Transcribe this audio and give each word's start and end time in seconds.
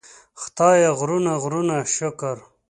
خدایه 0.41 0.91
غرونه 0.99 1.33
غرونه 1.43 1.77
شکر. 1.95 2.37